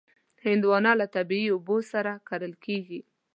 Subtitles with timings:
[0.45, 2.99] هندوانه له طبعي اوبو سره کرل کېږي.